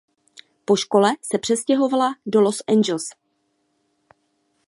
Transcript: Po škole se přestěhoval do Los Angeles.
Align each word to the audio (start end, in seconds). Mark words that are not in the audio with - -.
Po 0.65 0.75
škole 0.75 1.11
se 1.21 1.37
přestěhoval 1.37 2.13
do 2.25 2.41
Los 2.41 2.57
Angeles. 2.67 3.03